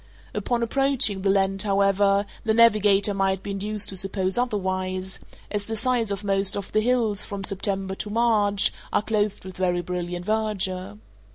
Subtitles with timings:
[0.33, 5.19] Upon approaching the land, however, the navigator might be induced to suppose otherwise,
[5.51, 9.57] as the sides of most of the hills, from September to March, are clothed with
[9.57, 10.97] very brilliant verdure.